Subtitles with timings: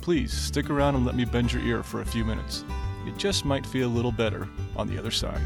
[0.00, 2.64] Please stick around and let me bend your ear for a few minutes.
[3.06, 5.40] It just might feel a little better on the other side.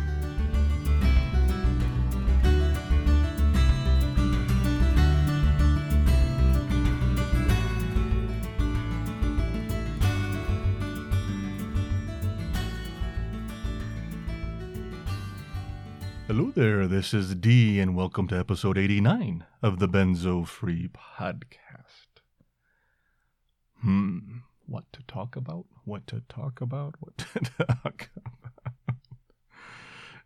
[16.26, 22.22] Hello there, this is D, and welcome to episode 89 of the Benzo Free Podcast.
[23.82, 24.18] Hmm,
[24.66, 25.66] what to talk about?
[25.84, 26.94] What to talk about?
[27.00, 28.96] What to talk about?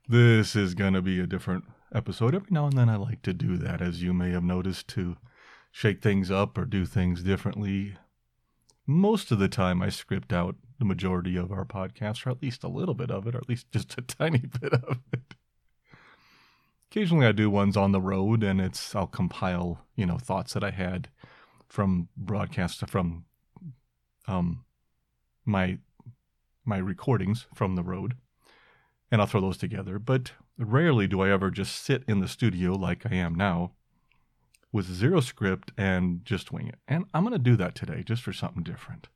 [0.08, 1.64] This is going to be a different
[1.94, 2.34] episode.
[2.34, 5.16] Every now and then I like to do that, as you may have noticed, to
[5.70, 7.96] shake things up or do things differently.
[8.86, 12.64] Most of the time, I script out the majority of our podcast, or at least
[12.64, 15.34] a little bit of it, or at least just a tiny bit of it.
[16.90, 20.64] Occasionally, I do ones on the road, and it's I'll compile, you know, thoughts that
[20.64, 21.10] I had
[21.68, 23.26] from broadcasts from
[24.28, 24.64] um,
[25.44, 25.78] my
[26.64, 28.14] my recordings from the road,
[29.10, 29.98] and I'll throw those together.
[29.98, 33.72] But rarely do I ever just sit in the studio like I am now,
[34.72, 36.78] with zero script and just wing it.
[36.86, 39.08] And I'm going to do that today, just for something different.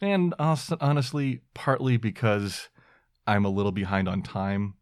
[0.00, 2.68] And honestly, partly because
[3.26, 4.74] I'm a little behind on time.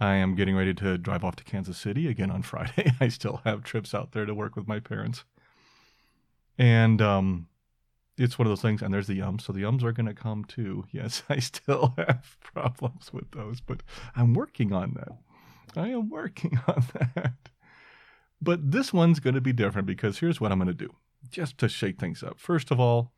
[0.00, 2.92] I am getting ready to drive off to Kansas City again on Friday.
[3.00, 5.24] I still have trips out there to work with my parents.
[6.56, 7.46] And um,
[8.18, 9.42] it's one of those things, and there's the yums.
[9.42, 10.84] So the yums are going to come too.
[10.92, 13.82] Yes, I still have problems with those, but
[14.16, 15.18] I'm working on that.
[15.76, 17.50] I am working on that.
[18.40, 20.94] But this one's going to be different because here's what I'm going to do
[21.30, 22.38] just to shake things up.
[22.38, 23.12] First of all,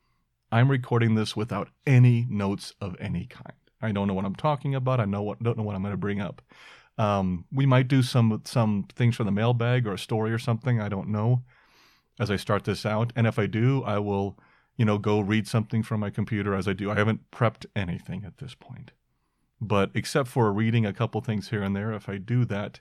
[0.51, 3.55] I'm recording this without any notes of any kind.
[3.83, 5.01] I don't know what I'm talking about.
[5.01, 6.43] I know what don't know what I'm going to bring up.
[6.99, 10.81] Um, we might do some some things from the mailbag or a story or something.
[10.81, 11.43] I don't know
[12.19, 13.13] as I start this out.
[13.17, 14.39] And if I do, I will
[14.81, 16.91] you know, go read something from my computer as I do.
[16.91, 18.93] I haven't prepped anything at this point.
[19.61, 22.81] But except for reading a couple things here and there, if I do that,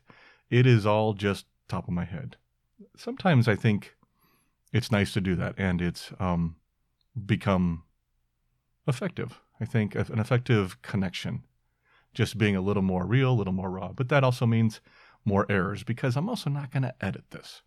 [0.49, 2.37] it is all just top of my head.
[2.95, 3.97] Sometimes I think
[4.71, 6.55] it's nice to do that and it's um,
[7.25, 7.83] become
[8.87, 9.41] effective.
[9.59, 11.43] I think an effective connection,
[12.13, 13.91] just being a little more real, a little more raw.
[13.91, 14.79] But that also means
[15.25, 17.61] more errors because I'm also not going to edit this.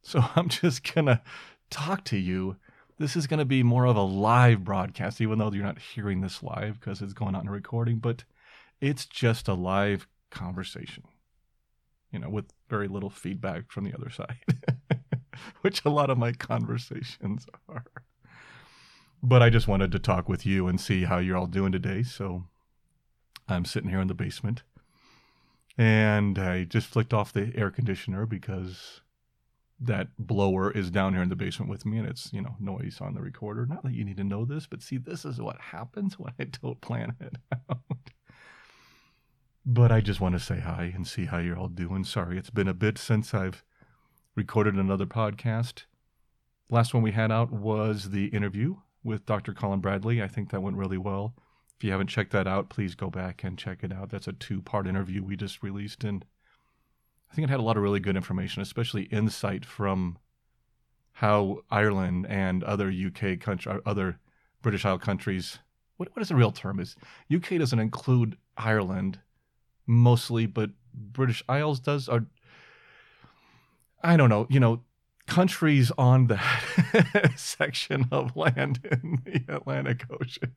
[0.00, 1.22] So I'm just going to
[1.70, 2.54] talk to you
[2.98, 6.20] this is going to be more of a live broadcast, even though you're not hearing
[6.20, 8.24] this live because it's going on a recording, but
[8.80, 11.04] it's just a live conversation,
[12.12, 14.44] you know, with very little feedback from the other side,
[15.62, 17.84] which a lot of my conversations are.
[19.22, 22.02] But I just wanted to talk with you and see how you're all doing today.
[22.02, 22.44] So
[23.48, 24.62] I'm sitting here in the basement
[25.76, 29.00] and I just flicked off the air conditioner because
[29.80, 32.98] that blower is down here in the basement with me and it's you know noise
[33.00, 33.66] on the recorder.
[33.66, 36.44] Not that you need to know this but see this is what happens when i
[36.44, 37.36] don't plan it
[37.70, 37.78] out.
[39.66, 42.04] But i just want to say hi and see how you're all doing.
[42.04, 43.64] Sorry it's been a bit since i've
[44.36, 45.84] recorded another podcast.
[46.70, 50.22] Last one we had out was the interview with dr colin bradley.
[50.22, 51.34] I think that went really well.
[51.76, 54.10] If you haven't checked that out please go back and check it out.
[54.10, 56.24] That's a two part interview we just released and
[57.34, 60.18] I think it had a lot of really good information, especially insight from
[61.14, 64.20] how Ireland and other UK country, uh, other
[64.62, 65.58] British Isle countries.
[65.96, 66.78] What what is the real term?
[66.78, 66.94] Is
[67.34, 69.18] UK doesn't include Ireland
[69.84, 72.08] mostly, but British Isles does.
[72.08, 72.24] Or
[74.00, 74.46] I don't know.
[74.48, 74.84] You know,
[75.26, 80.54] countries on that section of land in the Atlantic Ocean.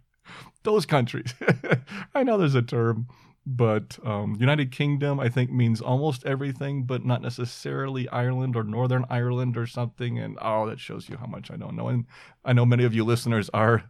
[0.62, 1.32] Those countries.
[2.14, 3.08] I know there's a term
[3.50, 9.06] but um, United Kingdom, I think, means almost everything, but not necessarily Ireland or Northern
[9.08, 10.18] Ireland or something.
[10.18, 11.88] And oh, that shows you how much I don't know.
[11.88, 12.04] And
[12.44, 13.84] I know many of you listeners are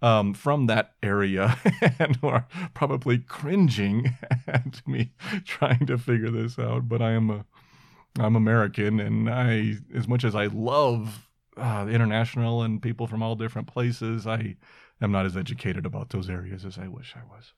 [0.00, 1.58] um, from that area
[1.98, 4.16] and are probably cringing
[4.46, 5.12] at me
[5.44, 6.88] trying to figure this out.
[6.88, 7.44] But I am a,
[8.18, 13.34] I'm American, and I, as much as I love uh, international and people from all
[13.34, 14.56] different places, I
[15.02, 17.52] am not as educated about those areas as I wish I was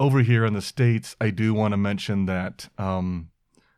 [0.00, 3.30] over here in the states, I do want to mention that um,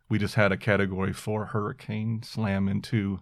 [0.09, 3.21] we just had a category four hurricane slam into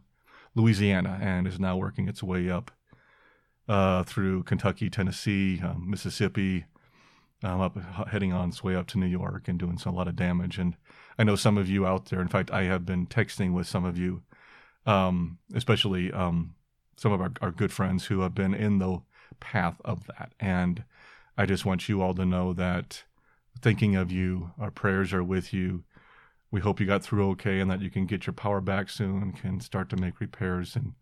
[0.54, 2.70] Louisiana and is now working its way up
[3.68, 6.64] uh, through Kentucky, Tennessee, um, Mississippi,
[7.44, 7.76] um, up
[8.08, 10.58] heading on its way up to New York and doing some, a lot of damage.
[10.58, 10.76] And
[11.18, 12.20] I know some of you out there.
[12.20, 14.22] In fact, I have been texting with some of you,
[14.86, 16.54] um, especially um,
[16.96, 19.02] some of our, our good friends who have been in the
[19.38, 20.32] path of that.
[20.40, 20.82] And
[21.38, 23.04] I just want you all to know that
[23.60, 25.84] thinking of you, our prayers are with you.
[26.50, 29.32] We hope you got through okay and that you can get your power back soon,
[29.32, 30.94] can start to make repairs and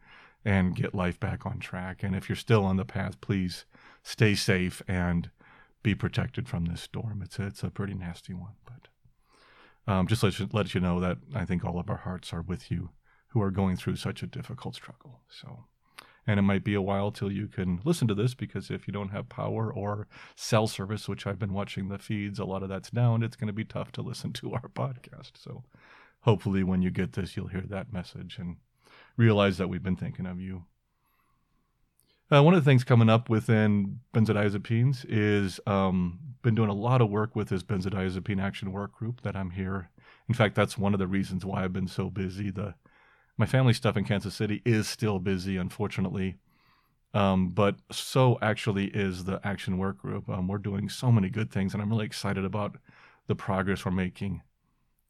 [0.45, 2.03] and get life back on track.
[2.05, 3.65] And if you're still on the path, please
[4.05, 5.31] stay safe and
[5.83, 7.21] be protected from this storm.
[7.23, 11.01] It's a, it's a pretty nasty one, but um, just let you, let you know
[11.01, 12.91] that I think all of our hearts are with you
[13.29, 15.23] who are going through such a difficult struggle.
[15.29, 15.65] So
[16.27, 18.93] and it might be a while till you can listen to this because if you
[18.93, 22.69] don't have power or cell service, which I've been watching the feeds, a lot of
[22.69, 23.23] that's down.
[23.23, 25.33] It's going to be tough to listen to our podcast.
[25.37, 25.65] So
[26.21, 28.57] hopefully, when you get this, you'll hear that message and
[29.17, 30.65] realize that we've been thinking of you.
[32.31, 37.01] Uh, one of the things coming up within benzodiazepines is um, been doing a lot
[37.01, 39.91] of work with this benzodiazepine action work group that I'm here.
[40.29, 42.51] In fact, that's one of the reasons why I've been so busy.
[42.51, 42.75] The
[43.37, 46.37] my family stuff in Kansas City is still busy, unfortunately.
[47.15, 50.29] Um, but so actually is the action work group.
[50.29, 52.77] Um, we're doing so many good things, and I'm really excited about
[53.27, 54.43] the progress we're making.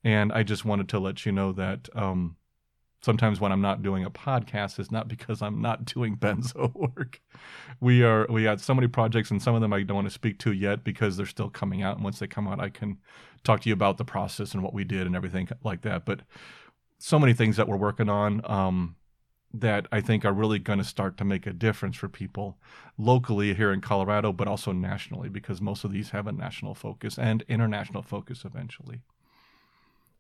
[0.05, 2.37] And I just wanted to let you know that um,
[3.03, 7.21] sometimes when I'm not doing a podcast, it's not because I'm not doing benzo work.
[7.81, 10.15] We are we had so many projects, and some of them I don't want to
[10.15, 11.97] speak to yet because they're still coming out.
[11.97, 12.99] And once they come out, I can
[13.45, 16.05] talk to you about the process and what we did and everything like that.
[16.05, 16.21] But
[16.99, 18.97] so many things that we're working on um,
[19.53, 22.59] that I think are really going to start to make a difference for people
[22.99, 27.19] locally here in Colorado, but also nationally, because most of these have a national focus
[27.19, 29.01] and international focus eventually.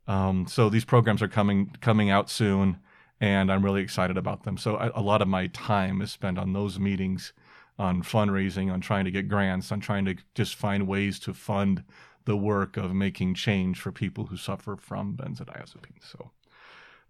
[0.06, 2.78] Um, so these programs are coming coming out soon,
[3.20, 4.56] and I'm really excited about them.
[4.56, 7.32] So I, a lot of my time is spent on those meetings,
[7.78, 11.82] on fundraising, on trying to get grants, on trying to just find ways to fund
[12.24, 16.02] the work of making change for people who suffer from benzodiazepines.
[16.02, 16.30] So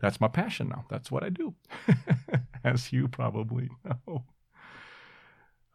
[0.01, 0.85] that's my passion now.
[0.89, 1.55] That's what I do,
[2.65, 4.25] as you probably know.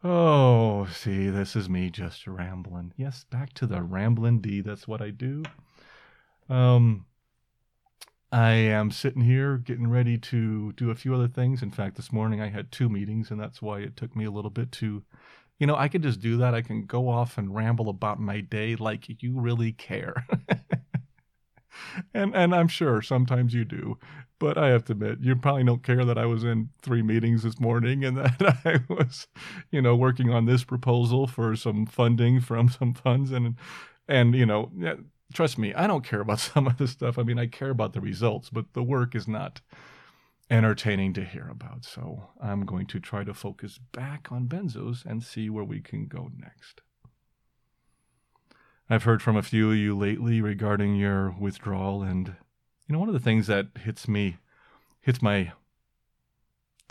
[0.04, 2.92] Oh, see, this is me just rambling.
[2.96, 4.60] Yes, back to the rambling D.
[4.60, 5.44] That's what I do.
[6.48, 7.06] Um,
[8.32, 11.62] I am sitting here getting ready to do a few other things.
[11.62, 14.30] In fact, this morning I had two meetings, and that's why it took me a
[14.30, 15.04] little bit to,
[15.58, 16.54] you know, I could just do that.
[16.54, 20.26] I can go off and ramble about my day like you really care.
[22.14, 23.98] and and I'm sure sometimes you do,
[24.38, 27.42] but I have to admit, you probably don't care that I was in three meetings
[27.42, 29.28] this morning and that I was,
[29.70, 33.56] you know, working on this proposal for some funding from some funds and
[34.08, 34.70] and you know,
[35.32, 37.18] trust me, I don't care about some of this stuff.
[37.18, 39.60] I mean, I care about the results, but the work is not
[40.50, 41.84] entertaining to hear about.
[41.84, 46.06] So I'm going to try to focus back on benzos and see where we can
[46.06, 46.82] go next.
[48.92, 52.36] I've heard from a few of you lately regarding your withdrawal, and
[52.86, 54.36] you know, one of the things that hits me,
[55.00, 55.52] hits my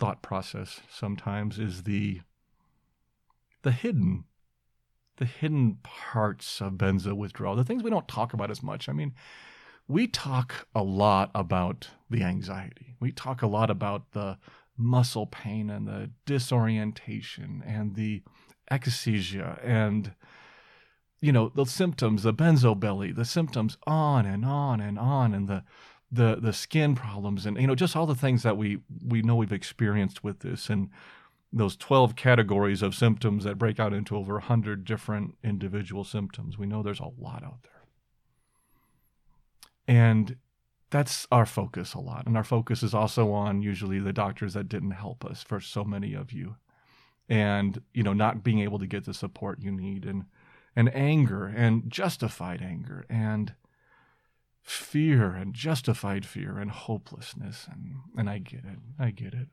[0.00, 2.22] thought process sometimes is the
[3.62, 4.24] the hidden
[5.18, 8.88] the hidden parts of benzo withdrawal, the things we don't talk about as much.
[8.88, 9.14] I mean,
[9.86, 12.96] we talk a lot about the anxiety.
[12.98, 14.38] We talk a lot about the
[14.76, 18.24] muscle pain and the disorientation and the
[18.72, 20.16] akathisia and
[21.22, 25.48] you know the symptoms the benzo belly the symptoms on and on and on and
[25.48, 25.64] the
[26.10, 29.36] the the skin problems and you know just all the things that we we know
[29.36, 30.90] we've experienced with this and
[31.52, 36.56] those 12 categories of symptoms that break out into over 100 different individual symptoms.
[36.56, 37.82] We know there's a lot out there.
[39.86, 40.36] And
[40.88, 44.68] that's our focus a lot and our focus is also on usually the doctors that
[44.68, 46.56] didn't help us for so many of you.
[47.28, 50.24] And you know not being able to get the support you need and
[50.74, 53.54] and anger and justified anger and
[54.62, 58.78] fear and justified fear and hopelessness and and I get it.
[58.98, 59.48] I get it.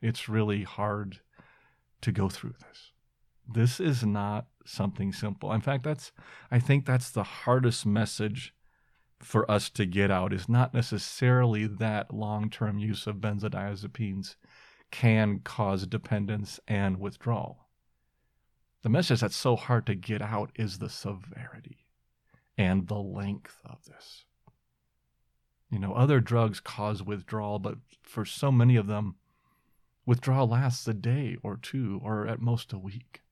[0.00, 1.20] It's really hard
[2.02, 2.92] to go through this.
[3.48, 5.52] This is not something simple.
[5.52, 6.12] In fact, that's
[6.50, 8.54] I think that's the hardest message
[9.20, 14.36] for us to get out is not necessarily that long-term use of benzodiazepines
[14.90, 17.65] can cause dependence and withdrawal.
[18.86, 21.88] The message that's so hard to get out is the severity
[22.56, 24.26] and the length of this.
[25.68, 29.16] You know, other drugs cause withdrawal, but for so many of them,
[30.06, 33.22] withdrawal lasts a day or two, or at most a week.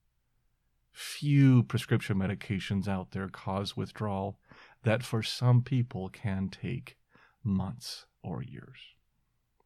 [0.91, 4.37] Few prescription medications out there cause withdrawal
[4.83, 6.97] that for some people can take
[7.45, 8.79] months or years.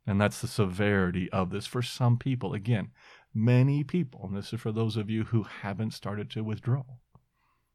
[0.06, 2.54] And that's the severity of this for some people.
[2.54, 2.90] Again,
[3.34, 6.84] many people, and this is for those of you who haven't started to withdraw,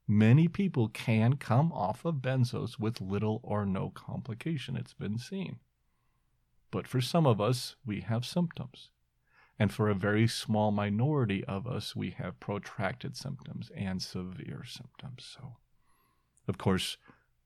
[0.07, 4.77] many people can come off of benzos with little or no complication.
[4.77, 5.57] It's been seen.
[6.71, 8.91] But for some of us, we have symptoms.
[9.59, 15.25] And for a very small minority of us, we have protracted symptoms and severe symptoms.
[15.39, 15.59] So,
[16.49, 16.97] of course,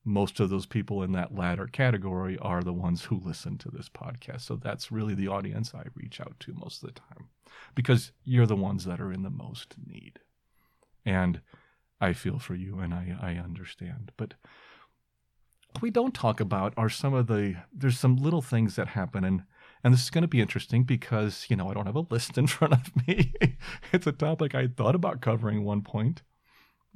[0.05, 3.89] most of those people in that latter category are the ones who listen to this
[3.89, 4.43] podcast.
[4.43, 7.29] So that's really the audience I reach out to most of the time
[7.75, 10.21] because you're the ones that are in the most need.
[11.05, 11.41] And
[12.01, 14.13] I feel for you and I, I understand.
[14.17, 14.35] But
[15.81, 19.25] we don't talk about are some of the, there's some little things that happen.
[19.25, 19.43] And,
[19.85, 22.39] and this is going to be interesting because, you know, I don't have a list
[22.39, 23.35] in front of me.
[23.93, 26.23] it's a topic I thought about covering one point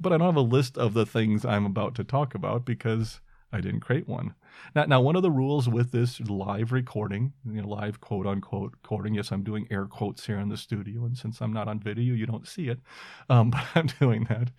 [0.03, 3.21] but I don't have a list of the things I'm about to talk about because
[3.51, 4.33] I didn't create one.
[4.75, 8.73] Now, now one of the rules with this live recording, you know, live quote unquote
[8.73, 11.79] recording, yes, I'm doing air quotes here in the studio, and since I'm not on
[11.79, 12.79] video, you don't see it,
[13.29, 14.51] um, but I'm doing that,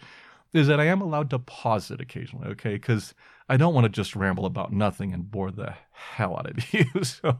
[0.53, 2.75] is that I am allowed to pause it occasionally, okay?
[2.75, 3.15] Because
[3.49, 7.05] I don't want to just ramble about nothing and bore the hell out of you.
[7.05, 7.39] so,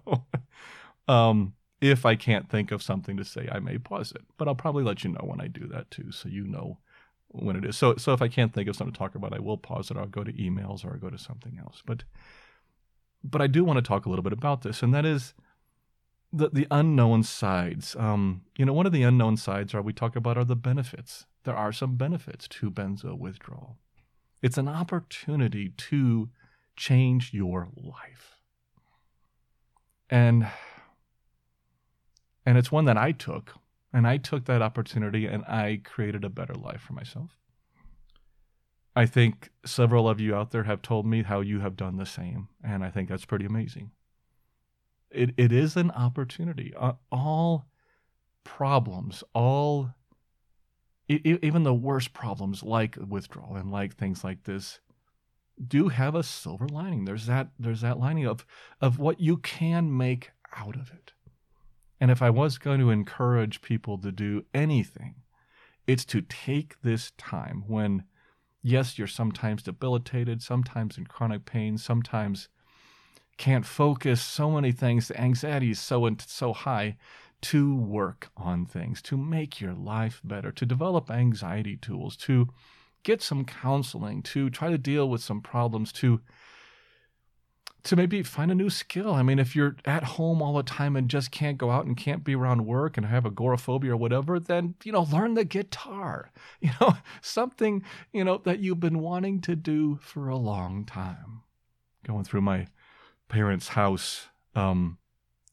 [1.09, 4.55] um, if I can't think of something to say, I may pause it, but I'll
[4.55, 6.79] probably let you know when I do that too, so you know
[7.35, 7.77] when it is.
[7.77, 9.97] So so if I can't think of something to talk about, I will pause it.
[9.97, 11.83] I'll go to emails or I'll go to something else.
[11.85, 12.05] But
[13.23, 15.35] but I do want to talk a little bit about this, and that is
[16.33, 17.97] the the unknown sides.
[17.97, 21.27] Um, you know, one of the unknown sides are we talk about are the benefits.
[21.45, 23.79] There are some benefits to benzo withdrawal.
[24.43, 26.31] It's an opportunity to
[26.77, 28.41] change your life.
[30.11, 30.47] And
[32.47, 33.55] and it's one that I took
[33.95, 37.39] and I took that opportunity and I created a better life for myself.
[38.97, 42.07] I think several of you out there have told me how you have done the
[42.07, 43.93] same, and I think that's pretty amazing.
[45.11, 46.73] It, it is an opportunity.
[46.77, 47.67] Uh, all
[48.43, 49.91] problems, all,
[51.09, 54.81] even the worst problems like withdrawal and like things like this,
[55.69, 57.05] do have a silver lining.
[57.05, 58.45] There's that there's that lining of
[58.81, 61.13] of what you can make out of it.
[62.05, 65.15] And if I was going to encourage people to do anything,
[65.87, 68.05] it's to take this time when,
[68.63, 72.49] yes, you're sometimes debilitated, sometimes in chronic pain, sometimes
[73.39, 76.99] can't focus, so many things, the anxiety is so, so high,
[77.41, 82.51] to work on things, to make your life better, to develop anxiety tools, to
[83.03, 86.21] get some counseling, to try to deal with some problems, to
[87.85, 89.13] to maybe find a new skill.
[89.13, 91.97] I mean, if you're at home all the time and just can't go out and
[91.97, 96.31] can't be around work and have agoraphobia or whatever, then, you know, learn the guitar.
[96.61, 101.43] You know, something, you know, that you've been wanting to do for a long time.
[102.07, 102.69] Going through my
[103.29, 104.97] parents' house um,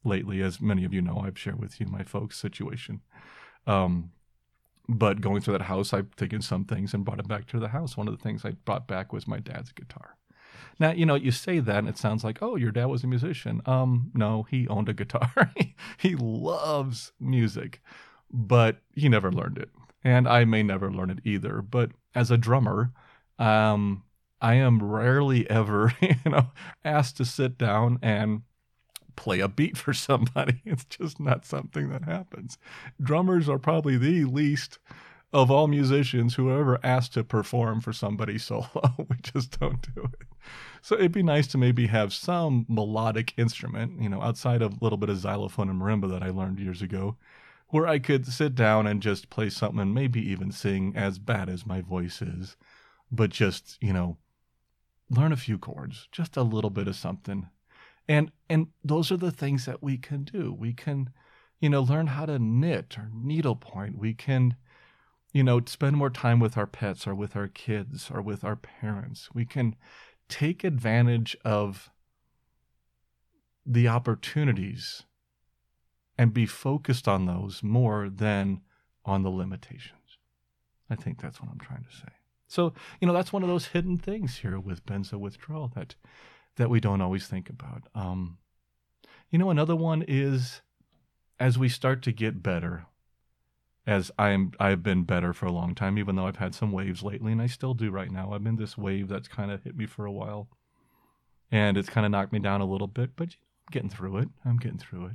[0.04, 3.02] lately, as many of you know, I've shared with you my folks' situation.
[3.66, 4.12] Um,
[4.88, 7.68] but going through that house, I've taken some things and brought it back to the
[7.68, 7.96] house.
[7.96, 10.16] One of the things I brought back was my dad's guitar.
[10.78, 13.06] Now, you know, you say that and it sounds like, oh, your dad was a
[13.06, 13.62] musician.
[13.66, 15.52] Um, no, he owned a guitar.
[15.98, 17.80] he loves music,
[18.30, 19.70] but he never learned it.
[20.04, 21.62] And I may never learn it either.
[21.62, 22.92] But as a drummer,
[23.38, 24.02] um,
[24.40, 26.50] I am rarely ever, you know,
[26.84, 28.42] asked to sit down and
[29.14, 30.62] play a beat for somebody.
[30.66, 32.58] It's just not something that happens.
[33.00, 34.78] Drummers are probably the least
[35.32, 38.68] of all musicians who are ever asked to perform for somebody solo.
[38.98, 40.28] we just don't do it.
[40.82, 44.78] So it'd be nice to maybe have some melodic instrument, you know, outside of a
[44.80, 47.16] little bit of xylophone and marimba that I learned years ago,
[47.68, 51.48] where I could sit down and just play something and maybe even sing as bad
[51.48, 52.56] as my voice is,
[53.10, 54.18] but just, you know,
[55.08, 57.48] learn a few chords, just a little bit of something.
[58.08, 60.52] And and those are the things that we can do.
[60.52, 61.10] We can,
[61.60, 63.96] you know, learn how to knit or needlepoint.
[63.96, 64.56] We can
[65.32, 68.56] you know, spend more time with our pets or with our kids or with our
[68.56, 69.30] parents.
[69.32, 69.76] We can
[70.28, 71.90] take advantage of
[73.64, 75.04] the opportunities
[76.18, 78.60] and be focused on those more than
[79.04, 80.18] on the limitations.
[80.90, 82.12] I think that's what I'm trying to say.
[82.46, 85.94] So, you know, that's one of those hidden things here with benzo withdrawal that
[86.56, 87.84] that we don't always think about.
[87.94, 88.36] Um,
[89.30, 90.60] you know, another one is
[91.40, 92.84] as we start to get better,
[93.86, 97.02] as I'm I've been better for a long time, even though I've had some waves
[97.02, 98.32] lately, and I still do right now.
[98.32, 100.48] I'm in this wave that's kind of hit me for a while,
[101.50, 104.28] and it's kind of knocked me down a little bit, but I'm getting through it.
[104.44, 105.12] I'm getting through it.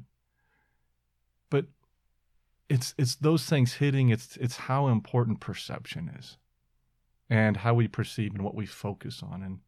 [1.50, 1.66] But
[2.70, 4.10] it's it's those things hitting.
[4.10, 6.38] It's it's how important perception is,
[7.30, 9.60] and how we perceive and what we focus on, and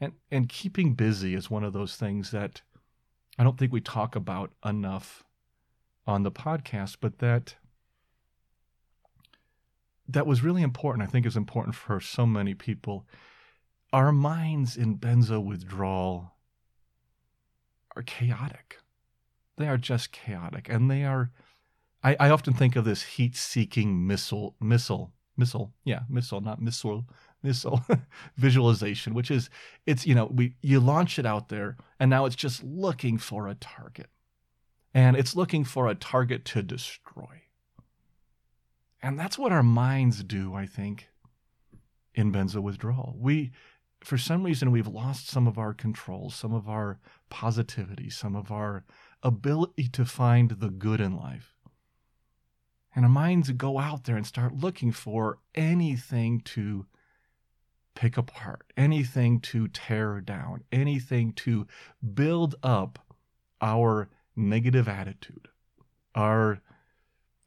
[0.00, 2.62] and and keeping busy is one of those things that
[3.38, 5.22] I don't think we talk about enough
[6.04, 7.54] on the podcast, but that
[10.12, 11.06] that was really important.
[11.06, 13.06] I think is important for so many people.
[13.92, 16.34] Our minds in benzo withdrawal
[17.96, 18.78] are chaotic.
[19.56, 21.30] They are just chaotic, and they are.
[22.02, 25.74] I, I often think of this heat-seeking missile, missile, missile.
[25.84, 27.06] Yeah, missile, not missile,
[27.42, 27.84] missile
[28.36, 29.50] visualization, which is
[29.86, 33.48] it's you know we you launch it out there, and now it's just looking for
[33.48, 34.08] a target,
[34.94, 37.42] and it's looking for a target to destroy.
[39.02, 41.08] And that's what our minds do, I think,
[42.14, 43.14] in benzo withdrawal.
[43.18, 43.52] We
[44.02, 48.50] for some reason we've lost some of our control, some of our positivity, some of
[48.50, 48.84] our
[49.22, 51.54] ability to find the good in life.
[52.94, 56.86] And our minds go out there and start looking for anything to
[57.94, 61.66] pick apart, anything to tear down, anything to
[62.14, 62.98] build up
[63.60, 65.48] our negative attitude,
[66.14, 66.60] our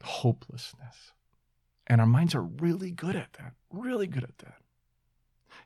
[0.04, 1.13] hopelessness.
[1.88, 4.58] And our minds are really good at that, really good at that.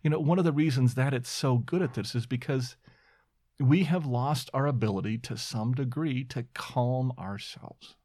[0.02, 2.76] You know, one of the reasons that it's so good at this is because
[3.60, 7.96] we have lost our ability to some degree to calm ourselves.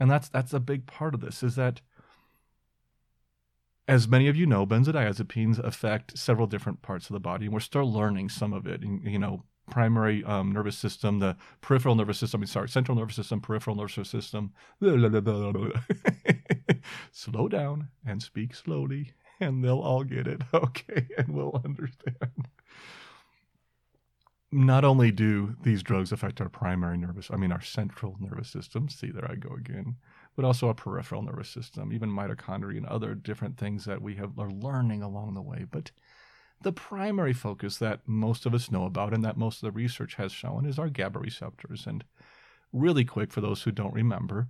[0.00, 1.80] And that's that's a big part of this is that
[3.88, 7.60] as many of you know, benzodiazepines affect several different parts of the body, and we're
[7.60, 8.82] still learning some of it.
[8.82, 12.96] And, you know, primary um, nervous system, the peripheral nervous system, I mean, sorry, central
[12.96, 14.52] nervous system, peripheral nervous system.
[17.12, 20.42] Slow down and speak slowly and they'll all get it.
[20.54, 22.48] Okay, and we'll understand.
[24.52, 28.90] Not only do these drugs affect our primary nervous, I mean our central nervous system,
[28.90, 29.96] see there I go again,
[30.36, 34.38] but also our peripheral nervous system, even mitochondria and other different things that we have
[34.38, 35.64] are learning along the way.
[35.70, 35.90] But
[36.62, 40.14] the primary focus that most of us know about and that most of the research
[40.14, 41.86] has shown is our GABA receptors.
[41.86, 42.04] And
[42.72, 44.48] really quick for those who don't remember,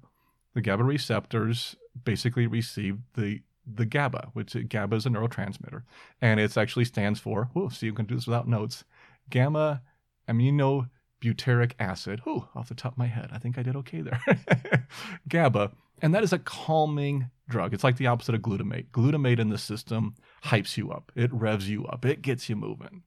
[0.55, 5.83] the GABA receptors basically receive the the GABA, which GABA is a neurotransmitter,
[6.21, 7.49] and it actually stands for.
[7.55, 8.85] Oh, see, you can do this without notes.
[9.31, 9.83] Gamma
[10.29, 12.23] aminobutyric acid.
[12.27, 14.21] Oh, off the top of my head, I think I did okay there.
[15.29, 17.75] GABA, and that is a calming drug.
[17.75, 18.87] It's like the opposite of glutamate.
[18.93, 21.13] Glutamate in the system hypes you up.
[21.15, 22.05] It revs you up.
[22.05, 23.03] It gets you moving.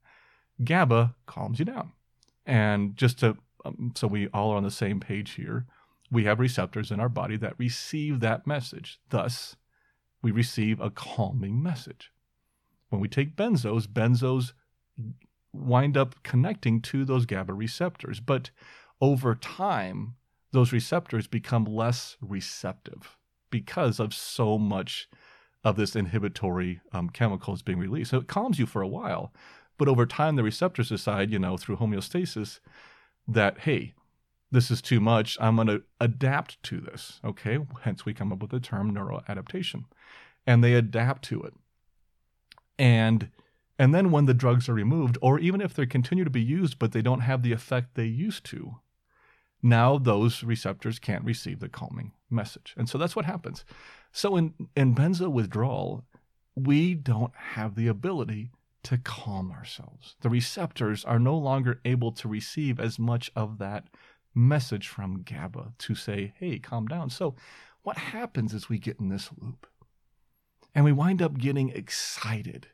[0.64, 1.92] GABA calms you down.
[2.46, 5.66] And just to um, so we all are on the same page here,
[6.12, 9.00] we have receptors in our body that receive that message.
[9.10, 9.56] Thus,
[10.22, 12.12] we receive a calming message.
[12.90, 14.54] When we take benzos, benzos
[15.52, 18.20] wind up connecting to those GABA receptors.
[18.20, 18.52] But
[19.02, 20.16] over time,
[20.52, 23.18] those receptors become less receptive
[23.56, 25.08] because of so much
[25.64, 28.12] of this inhibitory um, chemical is being released.
[28.12, 29.32] So it calms you for a while.
[29.78, 32.60] But over time, the receptors decide, you know, through homeostasis,
[33.30, 33.94] that, hey,
[34.52, 35.38] this is too much.
[35.40, 37.22] I'm going to adapt to this.
[37.24, 37.60] Okay.
[37.84, 39.86] Hence, we come up with the term neuroadaptation
[40.46, 41.54] and they adapt to it.
[42.78, 43.30] And
[43.80, 46.78] and then when the drugs are removed, or even if they continue to be used
[46.78, 48.76] but they don't have the effect they used to,
[49.66, 52.76] now those receptors can't receive the calming message.
[52.78, 53.66] And so that's what happens.
[54.12, 56.06] So in, in benzo withdrawal,
[56.56, 58.52] we don't have the ability
[58.84, 60.16] to calm ourselves.
[60.22, 63.88] The receptors are no longer able to receive as much of that
[64.36, 67.10] message from GABA to say, hey, calm down.
[67.10, 67.34] So
[67.82, 69.66] what happens is we get in this loop
[70.76, 72.68] and we wind up getting excited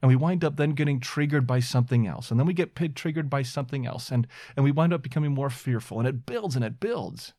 [0.00, 3.28] and we wind up then getting triggered by something else and then we get triggered
[3.28, 6.64] by something else and and we wind up becoming more fearful and it builds and
[6.64, 7.34] it builds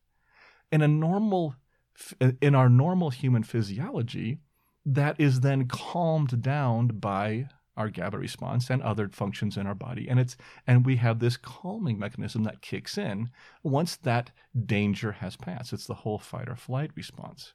[0.72, 1.56] in a normal
[2.42, 4.40] in our normal human physiology
[4.86, 7.48] that is then calmed down by
[7.80, 10.10] our GABA response and other functions in our body.
[10.10, 10.36] And it's
[10.68, 13.30] and we have this calming mechanism that kicks in
[13.64, 14.32] once that
[14.66, 15.72] danger has passed.
[15.72, 17.54] It's the whole fight or flight response.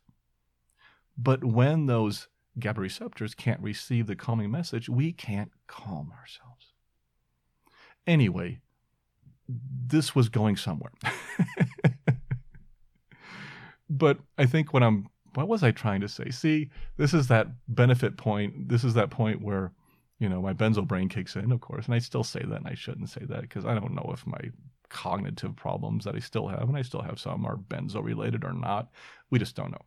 [1.17, 6.73] But when those GABA receptors can't receive the calming message, we can't calm ourselves.
[8.07, 8.61] Anyway,
[9.49, 10.93] this was going somewhere.
[13.91, 16.31] but I think what I'm what was I trying to say?
[16.31, 18.69] See, this is that benefit point.
[18.69, 19.73] This is that point where,
[20.21, 21.87] you know, my benzo brain kicks in, of course.
[21.87, 24.27] And I still say that, and I shouldn't say that because I don't know if
[24.27, 24.39] my
[24.91, 28.53] cognitive problems that I still have, and I still have some, are benzo related or
[28.53, 28.91] not.
[29.31, 29.85] We just don't know.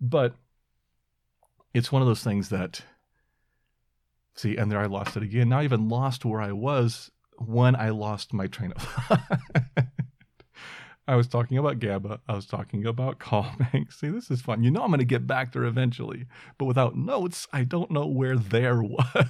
[0.00, 0.34] But
[1.74, 2.82] it's one of those things that
[4.34, 7.74] see and there i lost it again now i even lost where i was when
[7.76, 9.38] i lost my train of thought
[11.08, 14.70] i was talking about gaba i was talking about calming see this is fun you
[14.70, 16.26] know i'm going to get back there eventually
[16.58, 19.04] but without notes i don't know where there was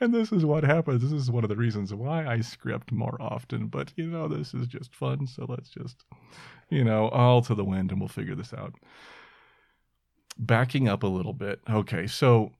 [0.00, 1.02] and this is what happens.
[1.02, 3.68] This is one of the reasons why I script more often.
[3.68, 5.26] But, you know, this is just fun.
[5.26, 6.04] So let's just,
[6.70, 8.74] you know, all to the wind and we'll figure this out.
[10.38, 11.60] Backing up a little bit.
[11.68, 12.06] Okay.
[12.06, 12.52] So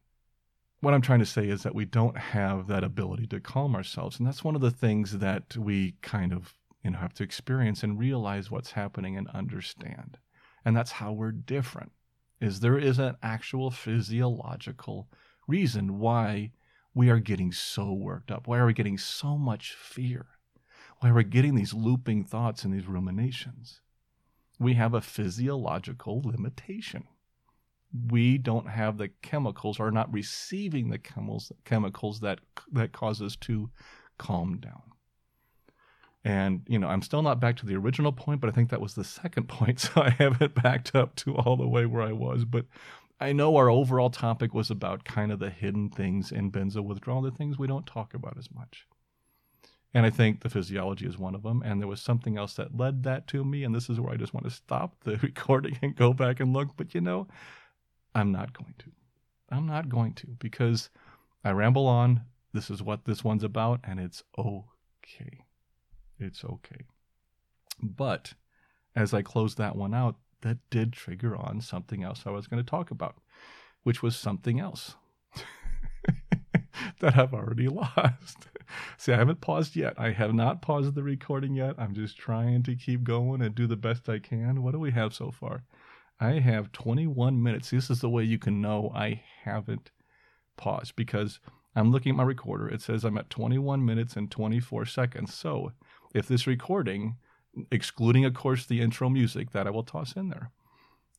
[0.81, 4.19] what I'm trying to say is that we don't have that ability to calm ourselves.
[4.19, 7.83] And that's one of the things that we kind of, you know, have to experience
[7.83, 10.19] and realize what's happening and understand.
[10.65, 11.93] And that's how we're different.
[12.41, 15.09] Is there is an actual physiological
[15.47, 16.51] reason why
[16.95, 18.49] we are getting so worked up?
[18.49, 20.27] Why are we getting so much fear?
[20.99, 23.81] Why are we getting these looping thoughts and these ruminations?
[24.59, 27.05] We have a physiological limitation
[28.09, 32.41] we don't have the chemicals or not receiving the chemicals chemicals that
[32.73, 33.71] that cause us to
[34.19, 34.83] calm down.
[36.25, 38.81] And you know, I'm still not back to the original point, but I think that
[38.81, 42.13] was the second point, so I haven't backed up to all the way where I
[42.13, 42.45] was.
[42.45, 42.67] But
[43.21, 47.23] I know our overall topic was about kind of the hidden things in benzo withdrawal,
[47.23, 48.87] the things we don't talk about as much.
[49.95, 51.63] And I think the physiology is one of them.
[51.65, 53.63] And there was something else that led that to me.
[53.63, 56.53] And this is where I just want to stop the recording and go back and
[56.53, 56.71] look.
[56.77, 57.29] But you know,
[58.14, 58.90] I'm not going to.
[59.51, 60.90] I'm not going to because
[61.44, 62.22] I ramble on.
[62.53, 65.44] This is what this one's about, and it's okay.
[66.18, 66.85] It's okay.
[67.83, 68.35] But
[68.94, 72.62] as I closed that one out, that did trigger on something else I was going
[72.62, 73.16] to talk about,
[73.83, 74.96] which was something else
[77.01, 78.48] that I've already lost.
[78.96, 79.94] See, I haven't paused yet.
[79.98, 81.75] I have not paused the recording yet.
[81.79, 84.62] I'm just trying to keep going and do the best I can.
[84.62, 85.64] What do we have so far?
[86.23, 87.71] I have 21 minutes.
[87.71, 89.91] This is the way you can know I haven't
[90.57, 91.41] paused because
[91.75, 92.69] I'm looking at my recorder.
[92.69, 95.35] It says I'm at 21 minutes and 24 seconds.
[95.35, 95.73] So
[96.15, 97.17] if this recording,
[97.73, 100.53] excluding, of course, the intro music that I will toss in there,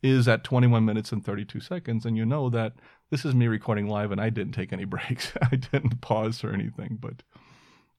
[0.01, 2.73] is at 21 minutes and 32 seconds, and you know that
[3.09, 5.33] this is me recording live and I didn't take any breaks.
[5.41, 7.23] I didn't pause or anything, but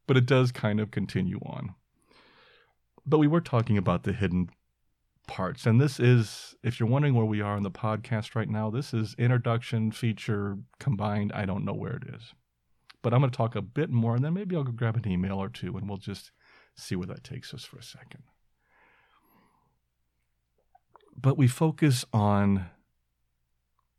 [0.07, 1.75] but it does kind of continue on.
[3.05, 4.49] But we were talking about the hidden
[5.27, 5.67] parts.
[5.67, 8.93] And this is, if you're wondering where we are in the podcast right now, this
[8.95, 11.33] is introduction, feature combined.
[11.33, 12.35] I don't know where it is.
[13.03, 15.11] But I'm going to talk a bit more, and then maybe I'll go grab an
[15.11, 16.33] email or two, and we'll just
[16.75, 18.23] see where that takes us for a second.
[21.17, 22.67] But we focus on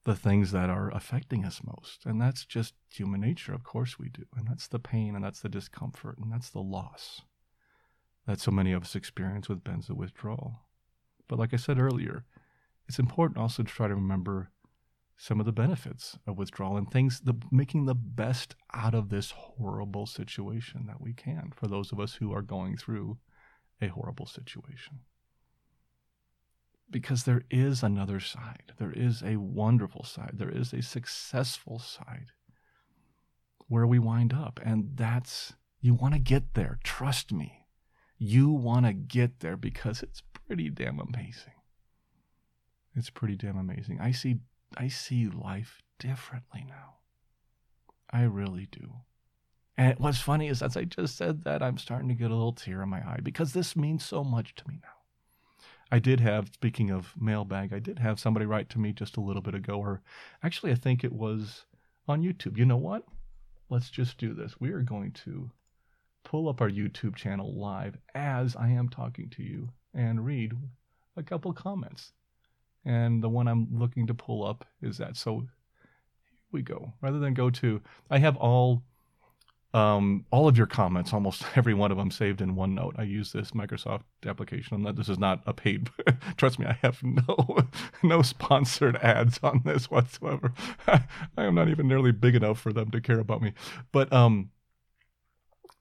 [0.06, 2.06] the things that are affecting us most.
[2.06, 3.54] And that's just human nature.
[3.54, 4.24] Of course we do.
[4.36, 7.22] And that's the pain and that's the discomfort and that's the loss
[8.28, 10.64] that so many of us experience with benzo withdrawal.
[11.28, 12.24] But like I said earlier,
[12.88, 14.52] it's important also to try to remember
[15.18, 19.32] some of the benefits of withdrawal and things, the, making the best out of this
[19.32, 23.18] horrible situation that we can for those of us who are going through
[23.82, 25.00] a horrible situation.
[26.92, 28.74] Because there is another side.
[28.78, 30.32] There is a wonderful side.
[30.34, 32.28] There is a successful side
[33.68, 34.60] where we wind up.
[34.64, 36.78] And that's, you want to get there.
[36.84, 37.66] Trust me.
[38.18, 41.53] You want to get there because it's pretty damn amazing.
[42.95, 43.99] It's pretty damn amazing.
[43.99, 44.38] I see
[44.77, 46.95] I see life differently now.
[48.10, 48.93] I really do.
[49.77, 52.53] And what's funny is as I just said that, I'm starting to get a little
[52.53, 54.89] tear in my eye because this means so much to me now.
[55.91, 59.21] I did have, speaking of mailbag, I did have somebody write to me just a
[59.21, 60.01] little bit ago, or
[60.41, 61.65] actually, I think it was
[62.08, 62.58] on YouTube.
[62.58, 63.03] You know what?
[63.69, 64.60] Let's just do this.
[64.60, 65.51] We are going to
[66.23, 70.53] pull up our YouTube channel live as I am talking to you and read
[71.17, 72.12] a couple comments.
[72.84, 75.17] And the one I'm looking to pull up is that.
[75.17, 75.49] So here
[76.51, 76.93] we go.
[77.01, 77.81] Rather than go to,
[78.12, 78.84] I have all
[79.75, 82.97] um, all of your comments, almost every one of them saved in OneNote.
[82.97, 84.84] I use this Microsoft application.
[84.95, 85.89] This is not a paid.
[86.38, 87.58] trust me, I have no
[88.03, 90.53] no sponsored ads on this whatsoever.
[90.88, 91.03] I
[91.38, 93.53] am not even nearly big enough for them to care about me.
[93.91, 94.51] But um,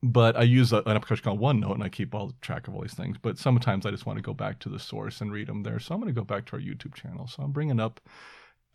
[0.05, 2.83] but I use a, an application called OneNote and I keep all track of all
[2.83, 3.17] these things.
[3.21, 5.81] But sometimes I just want to go back to the source and read them there.
[5.81, 7.27] So I'm going to go back to our YouTube channel.
[7.27, 8.01] So I'm bringing up,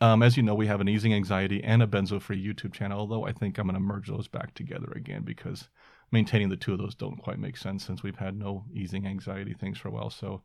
[0.01, 2.99] um, as you know, we have an easing anxiety and a benzo free YouTube channel.
[2.99, 5.69] Although I think I'm going to merge those back together again because
[6.11, 9.53] maintaining the two of those don't quite make sense since we've had no easing anxiety
[9.53, 10.09] things for a while.
[10.09, 10.41] So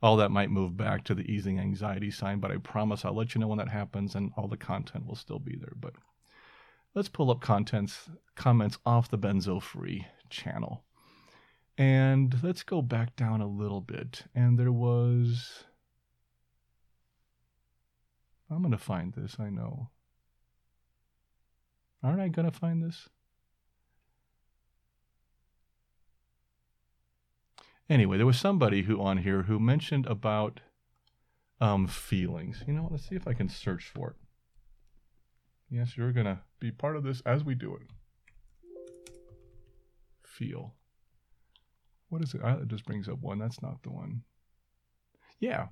[0.00, 2.38] all that might move back to the easing anxiety sign.
[2.38, 5.16] But I promise I'll let you know when that happens and all the content will
[5.16, 5.74] still be there.
[5.74, 5.94] But
[6.94, 10.84] let's pull up contents comments off the benzo free channel.
[11.76, 14.24] And let's go back down a little bit.
[14.34, 15.64] And there was.
[18.50, 19.90] I'm going to find this, I know.
[22.02, 23.08] Aren't I going to find this?
[27.90, 30.60] Anyway, there was somebody who on here who mentioned about
[31.60, 32.62] um, feelings.
[32.66, 32.88] You know?
[32.90, 34.16] Let's see if I can search for it.
[35.70, 37.82] Yes, you're going to be part of this as we do it.
[40.38, 40.74] Feel.
[42.08, 42.40] What is it?
[42.42, 43.38] Ah, it just brings up one.
[43.38, 44.22] That's not the one.
[45.40, 45.68] Yeah.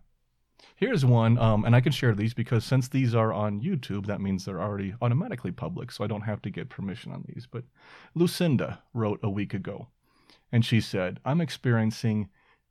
[0.74, 4.22] Here's one, um, and I can share these because since these are on YouTube, that
[4.22, 7.46] means they're already automatically public, so I don't have to get permission on these.
[7.50, 7.64] But
[8.14, 9.88] Lucinda wrote a week ago,
[10.50, 12.30] and she said, I'm experiencing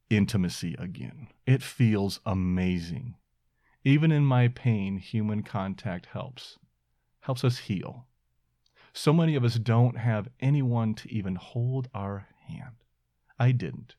[0.10, 1.27] intimacy again.
[1.45, 3.15] It feels amazing.
[3.84, 6.58] Even in my pain, human contact helps,
[7.21, 8.08] helps us heal.
[8.97, 12.77] So many of us don't have anyone to even hold our hand.
[13.38, 13.95] I didn't.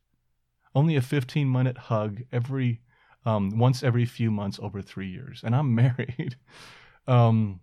[0.75, 2.81] Only a 15 minute hug every
[3.27, 6.37] um, once every few months over three years, and I'm married.
[7.07, 7.61] um,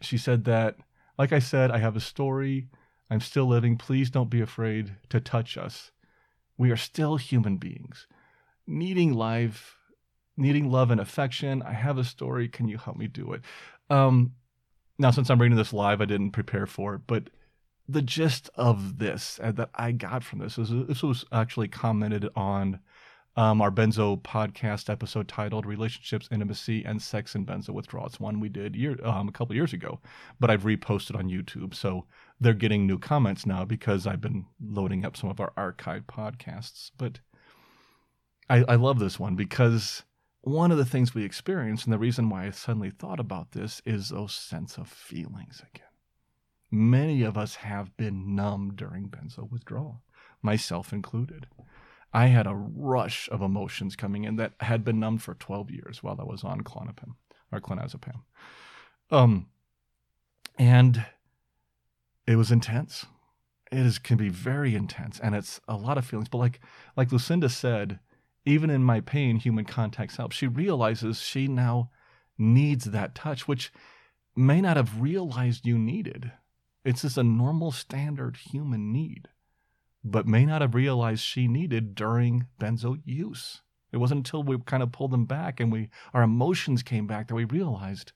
[0.00, 0.78] she said that,
[1.16, 2.68] like I said, I have a story.
[3.08, 3.76] I'm still living.
[3.76, 5.92] Please don't be afraid to touch us.
[6.58, 8.08] We are still human beings,
[8.66, 9.76] needing life,
[10.36, 11.62] needing love and affection.
[11.62, 12.48] I have a story.
[12.48, 13.42] Can you help me do it?
[13.88, 14.32] Um,
[14.98, 17.30] now, since I'm reading this live, I didn't prepare for it, but
[17.88, 22.28] the gist of this uh, that I got from this is this was actually commented
[22.36, 22.80] on
[23.36, 28.06] um, our benzo podcast episode titled relationships intimacy and sex and benzo withdrawal.
[28.06, 30.00] It's one we did year um, a couple years ago
[30.38, 31.74] but i've reposted on youtube.
[31.74, 32.06] So
[32.40, 36.90] they're getting new comments now because i've been loading up some of our archive podcasts.
[36.98, 37.20] But
[38.50, 40.04] I, I love this one because
[40.42, 43.80] one of the things we experience and the reason why i suddenly thought about this
[43.84, 45.86] is those sense of feelings again
[46.70, 50.02] many of us have been numb during benzo withdrawal
[50.42, 51.46] myself included
[52.12, 56.02] I had a rush of emotions coming in that had been numbed for 12 years
[56.02, 57.14] while I was on Klonopin
[57.50, 58.22] or clonazepam.
[59.10, 59.46] Um,
[60.58, 61.06] and
[62.26, 63.06] it was intense.
[63.70, 66.28] It is can be very intense, and it's a lot of feelings.
[66.28, 66.60] But like
[66.94, 68.00] like Lucinda said,
[68.44, 70.36] even in my pain, human contact helps.
[70.36, 71.90] She realizes she now
[72.36, 73.72] needs that touch, which
[74.34, 76.32] may not have realized you needed.
[76.84, 79.28] It's just a normal, standard human need
[80.04, 83.62] but may not have realized she needed during benzo use.
[83.92, 87.28] It wasn't until we kind of pulled them back and we our emotions came back
[87.28, 88.12] that we realized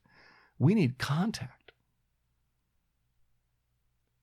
[0.59, 1.73] we need contact.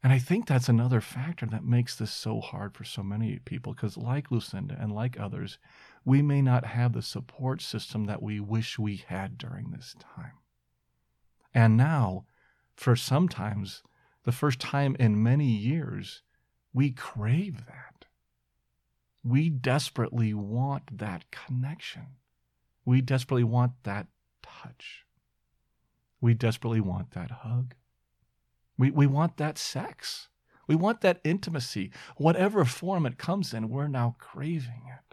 [0.02, 3.74] And I think that's another factor that makes this so hard for so many people
[3.74, 5.58] because, like Lucinda and like others,
[6.06, 10.34] we may not have the support system that we wish we had during this time.
[11.54, 12.26] And now,
[12.76, 13.84] for sometimes
[14.24, 16.22] the first time in many years,
[16.74, 18.06] we crave that.
[19.24, 22.18] We desperately want that connection.
[22.84, 24.08] We desperately want that
[24.42, 25.06] touch.
[26.20, 27.76] We desperately want that hug.
[28.78, 30.30] We, we want that sex.
[30.68, 31.92] We want that intimacy.
[32.18, 35.13] Whatever form it comes in, we're now craving it.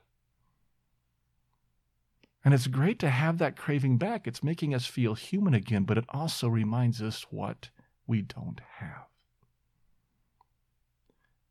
[2.44, 4.26] And it's great to have that craving back.
[4.26, 7.70] It's making us feel human again, but it also reminds us what
[8.06, 9.06] we don't have.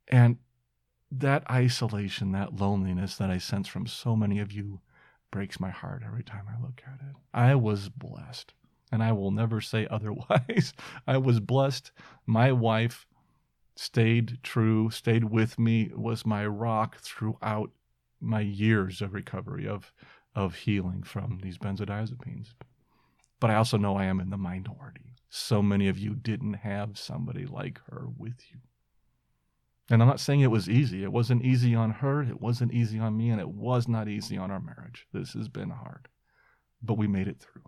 [0.08, 0.38] And
[1.12, 4.82] that isolation, that loneliness that I sense from so many of you
[5.32, 7.16] breaks my heart every time I look at it.
[7.34, 8.54] I was blessed,
[8.92, 10.74] and I will never say otherwise.
[11.08, 11.92] I was blessed.
[12.26, 13.06] My wife
[13.76, 17.72] stayed true, stayed with me, was my rock throughout
[18.20, 19.94] my years of recovery, of,
[20.36, 22.54] of healing from these benzodiazepines.
[23.40, 25.16] But I also know I am in the minority.
[25.30, 28.60] So many of you didn't have somebody like her with you.
[29.90, 31.04] And I'm not saying it was easy.
[31.04, 34.38] It wasn't easy on her, it wasn't easy on me, and it was not easy
[34.38, 35.08] on our marriage.
[35.12, 36.08] This has been hard,
[36.82, 37.64] but we made it through.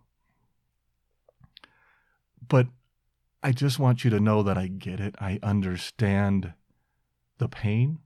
[2.48, 2.68] But
[3.42, 5.16] I just want you to know that I get it.
[5.20, 6.54] I understand
[7.40, 8.00] the pain.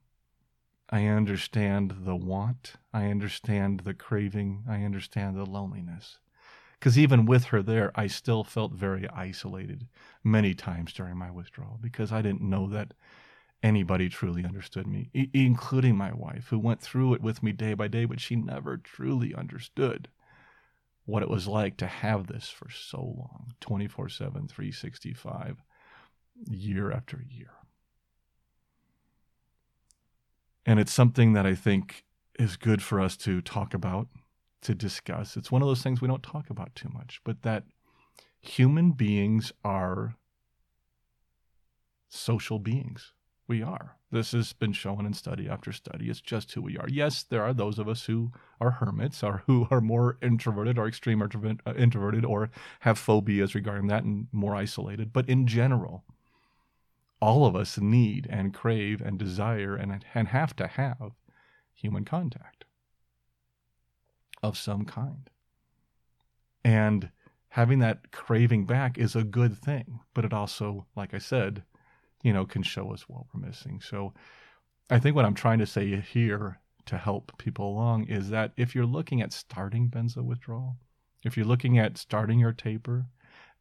[0.89, 2.74] I understand the want.
[2.93, 4.63] I understand the craving.
[4.69, 6.19] I understand the loneliness.
[6.74, 9.88] Because even with her there, I still felt very isolated
[10.24, 12.93] many times during my withdrawal because I didn't know that
[13.63, 17.88] anybody truly understood me, including my wife, who went through it with me day by
[17.88, 20.10] day, but she never truly understood
[21.06, 25.63] what it was like to have this for so long 24 7, 365,
[26.48, 27.52] year after year.
[30.65, 32.04] And it's something that I think
[32.39, 34.08] is good for us to talk about,
[34.62, 35.38] to discuss.
[35.38, 37.63] It's one of those things we don't talk about too much, but that
[38.39, 40.15] human beings are
[42.10, 43.13] social beings.
[43.47, 43.97] We are.
[44.12, 46.10] This has been shown in study after study.
[46.10, 46.88] It's just who we are.
[46.89, 50.88] Yes, there are those of us who are hermits or who are more introverted or
[50.88, 52.49] extreme uh, introverted or
[52.80, 55.13] have phobias regarding that and more isolated.
[55.13, 56.04] But in general,
[57.26, 61.14] all of us need and crave and desire and, and have to have
[61.74, 62.66] human contact
[64.44, 65.32] of some kind.
[66.64, 67.10] And
[67.50, 71.64] having that craving back is a good thing, but it also, like I said,
[72.22, 73.82] you know, can show us what we're missing.
[73.82, 74.14] So
[74.92, 78.76] I think what I'm trying to say here to help people along is that if
[78.76, 80.78] you're looking at starting benzo withdrawal,
[81.24, 83.08] if you're looking at starting your taper,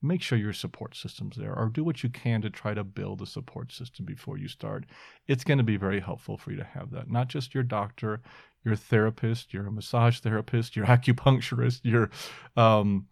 [0.05, 3.23] make sure your support system's there or do what you can to try to build
[3.23, 4.85] a support system before you start.
[5.27, 7.11] It's going to be very helpful for you to have that.
[7.11, 8.21] Not just your doctor,
[8.65, 12.11] your therapist, your massage therapist, your acupuncturist, your
[12.57, 13.07] um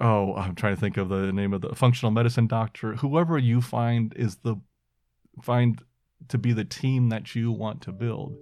[0.00, 3.60] oh, I'm trying to think of the name of the functional medicine doctor, whoever you
[3.60, 4.56] find is the
[5.42, 5.80] find
[6.28, 8.36] to be the team that you want to build.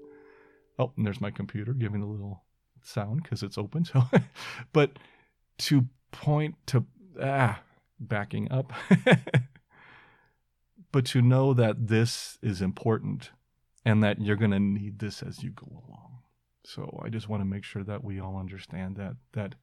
[0.78, 2.42] Oh, and there's my computer giving a little
[2.82, 3.84] sound because it's open.
[3.92, 4.02] So,
[4.72, 4.92] but
[5.58, 6.84] to point to
[7.22, 7.60] ah,
[7.98, 8.72] backing up,
[10.92, 13.30] but to know that this is important
[13.84, 16.18] and that you're going to need this as you go along.
[16.64, 19.54] So I just want to make sure that we all understand that that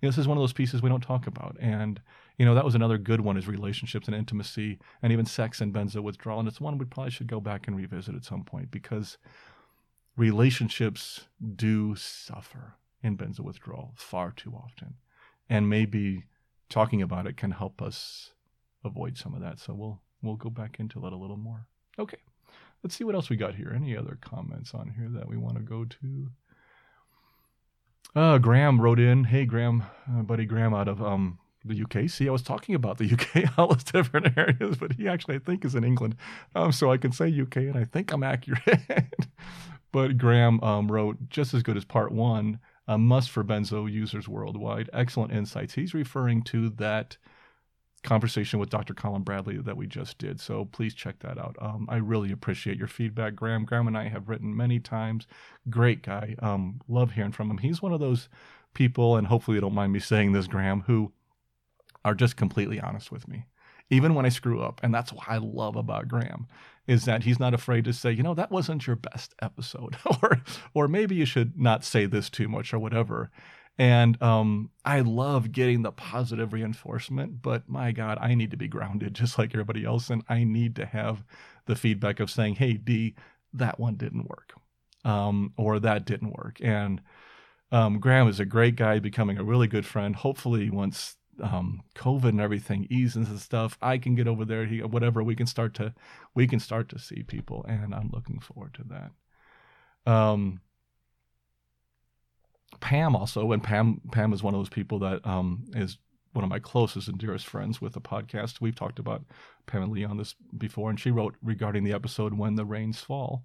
[0.00, 1.56] you know, this is one of those pieces we don't talk about.
[1.60, 2.00] And
[2.38, 5.72] you know that was another good one is relationships and intimacy and even sex and
[5.72, 6.40] benzo withdrawal.
[6.40, 9.16] And it's one we probably should go back and revisit at some point because
[10.16, 14.94] relationships do suffer in benzo withdrawal far too often.
[15.48, 16.24] And maybe
[16.72, 18.32] talking about it can help us
[18.84, 19.60] avoid some of that.
[19.60, 21.66] So we'll we'll go back into that a little more.
[21.98, 22.18] Okay.
[22.82, 23.72] Let's see what else we got here.
[23.74, 26.30] Any other comments on here that we want to go to?
[28.14, 32.10] Uh, Graham wrote in, "Hey Graham, uh, buddy Graham out of um, the UK.
[32.10, 35.38] See, I was talking about the UK, all those different areas, but he actually I
[35.38, 36.16] think is in England,
[36.54, 38.80] um, so I can say UK, and I think I'm accurate.
[39.92, 44.28] but Graham um, wrote just as good as part one a must for benzo users
[44.28, 44.90] worldwide.
[44.92, 45.74] Excellent insights.
[45.74, 47.16] He's referring to that
[48.02, 48.94] conversation with Dr.
[48.94, 50.40] Colin Bradley that we just did.
[50.40, 51.56] So please check that out.
[51.60, 53.64] Um, I really appreciate your feedback, Graham.
[53.64, 55.26] Graham and I have written many times.
[55.70, 56.34] Great guy.
[56.40, 57.58] Um, love hearing from him.
[57.58, 58.28] He's one of those
[58.74, 61.12] people, and hopefully you don't mind me saying this, Graham, who
[62.04, 63.46] are just completely honest with me.
[63.90, 66.48] Even when I screw up, and that's what I love about Graham,
[66.86, 70.42] is that he's not afraid to say, you know, that wasn't your best episode, or
[70.74, 73.30] or maybe you should not say this too much, or whatever.
[73.78, 78.68] And um, I love getting the positive reinforcement, but my God, I need to be
[78.68, 80.10] grounded just like everybody else.
[80.10, 81.24] And I need to have
[81.66, 83.14] the feedback of saying, hey, D,
[83.54, 84.52] that one didn't work,
[85.04, 86.58] um, or that didn't work.
[86.60, 87.00] And
[87.70, 90.14] um, Graham is a great guy, becoming a really good friend.
[90.14, 94.66] Hopefully, once um, COVID and everything eases and stuff, I can get over there.
[94.66, 95.94] He, whatever we can start to,
[96.34, 98.84] we can start to see people, and I'm looking forward to
[100.04, 100.12] that.
[100.12, 100.60] Um,
[102.80, 105.98] Pam also, and Pam Pam is one of those people that um, is
[106.32, 108.60] one of my closest and dearest friends with the podcast.
[108.60, 109.24] We've talked about
[109.66, 113.00] Pam and Lee on this before, and she wrote regarding the episode When the Rains
[113.00, 113.44] Fall.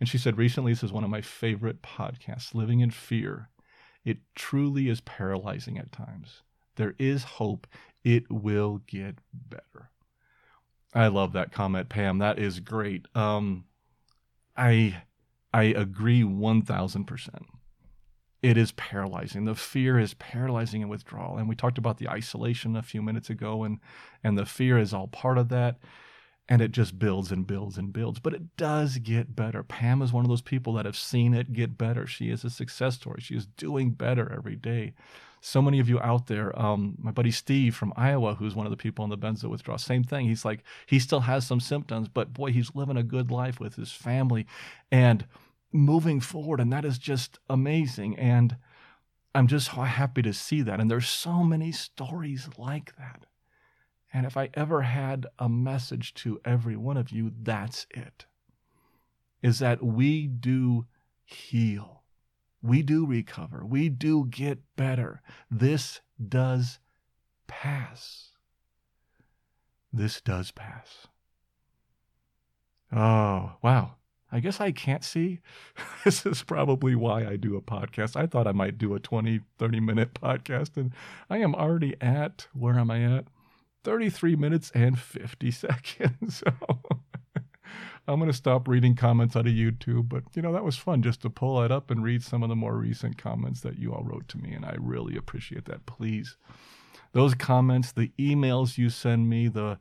[0.00, 3.48] And she said, recently, this is one of my favorite podcasts, Living in Fear.
[4.04, 6.42] It truly is paralyzing at times.
[6.76, 7.66] There is hope.
[8.02, 9.90] It will get better.
[10.94, 12.18] I love that comment, Pam.
[12.18, 13.06] That is great.
[13.14, 13.64] Um,
[14.56, 15.02] I
[15.52, 17.46] I agree one thousand percent
[18.44, 19.46] it is paralyzing.
[19.46, 21.38] The fear is paralyzing and withdrawal.
[21.38, 23.80] And we talked about the isolation a few minutes ago, and
[24.22, 25.78] and the fear is all part of that.
[26.46, 28.18] And it just builds and builds and builds.
[28.18, 29.62] But it does get better.
[29.62, 32.06] Pam is one of those people that have seen it get better.
[32.06, 33.22] She is a success story.
[33.22, 34.92] She is doing better every day.
[35.46, 38.70] So many of you out there, um, my buddy Steve from Iowa, who's one of
[38.70, 40.26] the people on the benzo withdrawal, same thing.
[40.26, 43.74] He's like, he still has some symptoms, but boy, he's living a good life with
[43.74, 44.46] his family.
[44.90, 45.26] And
[45.70, 46.60] moving forward.
[46.60, 48.18] And that is just amazing.
[48.18, 48.56] And
[49.34, 50.80] I'm just so happy to see that.
[50.80, 53.26] And there's so many stories like that.
[54.14, 58.24] And if I ever had a message to every one of you, that's it.
[59.42, 60.86] Is that we do
[61.24, 62.03] heal.
[62.64, 63.62] We do recover.
[63.62, 65.20] We do get better.
[65.50, 66.78] This does
[67.46, 68.30] pass.
[69.92, 71.08] This does pass.
[72.90, 73.96] Oh, wow.
[74.32, 75.40] I guess I can't see.
[76.06, 78.16] this is probably why I do a podcast.
[78.16, 80.94] I thought I might do a 20, 30 minute podcast, and
[81.28, 83.26] I am already at, where am I at?
[83.84, 86.42] 33 minutes and 50 seconds.
[88.06, 91.02] I'm going to stop reading comments out of YouTube, but you know, that was fun
[91.02, 93.94] just to pull that up and read some of the more recent comments that you
[93.94, 95.86] all wrote to me, and I really appreciate that.
[95.86, 96.36] Please,
[97.12, 99.78] those comments, the emails you send me, the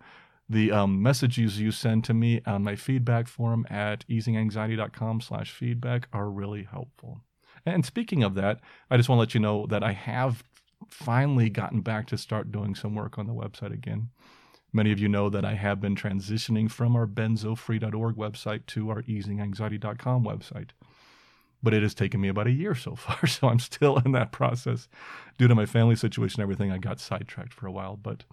[0.50, 6.08] the um, messages you send to me on my feedback form at easinganxiety.com slash feedback
[6.12, 7.22] are really helpful.
[7.66, 8.60] And speaking of that,
[8.92, 10.44] I just want to let you know that I have
[10.90, 14.10] finally gotten back to start doing some work on the website again.
[14.76, 19.04] Many of you know that I have been transitioning from our benzofree.org website to our
[19.04, 20.72] easinganxiety.com website.
[21.62, 24.32] But it has taken me about a year so far, so I'm still in that
[24.32, 24.88] process.
[25.38, 27.96] Due to my family situation and everything, I got sidetracked for a while.
[27.96, 28.24] But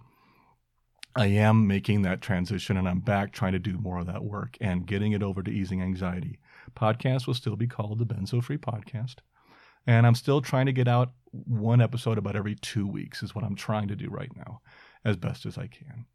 [1.15, 4.57] I am making that transition and I'm back trying to do more of that work
[4.59, 6.39] and getting it over to easing anxiety.
[6.75, 9.17] Podcast will still be called the Benzo Free Podcast.
[9.85, 13.43] And I'm still trying to get out one episode about every two weeks, is what
[13.43, 14.61] I'm trying to do right now
[15.03, 16.05] as best as I can.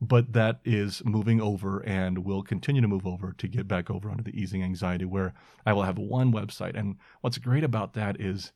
[0.00, 4.08] But that is moving over and will continue to move over to get back over
[4.10, 5.34] onto the easing anxiety, where
[5.66, 6.78] I will have one website.
[6.78, 8.52] And what's great about that is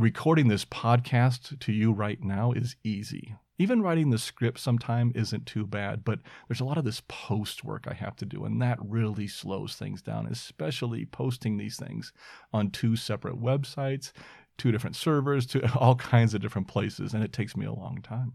[0.00, 3.36] recording this podcast to you right now is easy.
[3.58, 7.62] Even writing the script sometime isn't too bad, but there's a lot of this post
[7.62, 12.14] work I have to do, and that really slows things down, especially posting these things
[12.54, 14.12] on two separate websites,
[14.56, 18.00] two different servers, to all kinds of different places, and it takes me a long
[18.00, 18.32] time.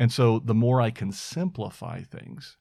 [0.00, 2.56] And so the more I can simplify things,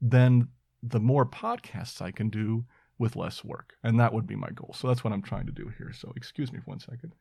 [0.00, 0.48] then
[0.80, 2.64] the more podcasts I can do
[2.96, 3.74] with less work.
[3.82, 4.72] And that would be my goal.
[4.78, 5.92] So that's what I'm trying to do here.
[5.92, 7.12] So excuse me for one second.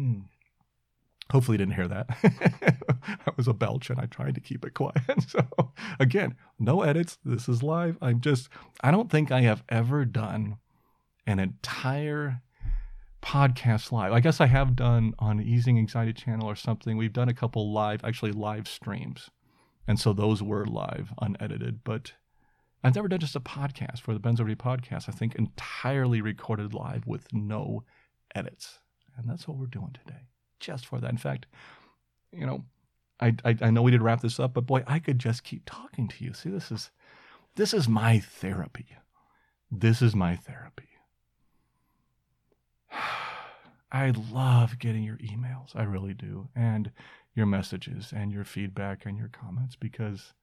[0.00, 0.24] Mm.
[1.30, 2.08] Hopefully, you didn't hear that.
[3.24, 5.02] that was a belch, and I tried to keep it quiet.
[5.28, 5.46] So,
[6.00, 7.18] again, no edits.
[7.24, 7.96] This is live.
[8.02, 8.48] I'm just,
[8.80, 10.56] I don't think I have ever done
[11.26, 12.42] an entire
[13.22, 14.12] podcast live.
[14.12, 16.96] I guess I have done on Easing Anxiety channel or something.
[16.96, 19.30] We've done a couple live, actually live streams.
[19.86, 21.84] And so those were live, unedited.
[21.84, 22.12] But
[22.82, 25.08] I've never done just a podcast for the Free podcast.
[25.08, 27.84] I think entirely recorded live with no
[28.34, 28.78] edits.
[29.16, 30.20] And that's what we're doing today
[30.60, 31.10] just for that.
[31.10, 31.46] In fact,
[32.32, 32.64] you know,
[33.18, 35.62] I, I, I know we did wrap this up, but boy, I could just keep
[35.66, 36.32] talking to you.
[36.32, 36.90] See, this is
[37.56, 38.86] this is my therapy.
[39.70, 40.89] This is my therapy.
[43.92, 45.74] I love getting your emails.
[45.74, 46.48] I really do.
[46.54, 46.92] And
[47.34, 50.34] your messages and your feedback and your comments because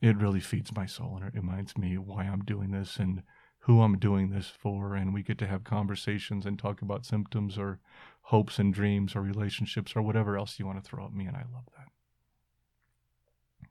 [0.00, 3.22] it really feeds my soul and it reminds me why I'm doing this and
[3.60, 7.58] who I'm doing this for, and we get to have conversations and talk about symptoms
[7.58, 7.78] or
[8.22, 11.36] hopes and dreams or relationships or whatever else you want to throw at me, and
[11.36, 13.68] I love that.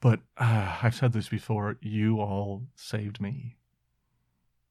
[0.00, 3.56] But uh, I've said this before you all saved me.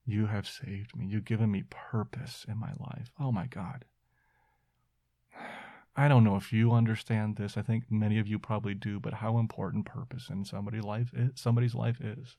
[0.05, 1.07] You have saved me.
[1.07, 3.11] You've given me purpose in my life.
[3.19, 3.85] Oh my God.
[5.97, 7.55] I don't know if you understand this.
[7.57, 11.31] I think many of you probably do, but how important purpose in somebody's life is,
[11.35, 12.35] somebody's life is.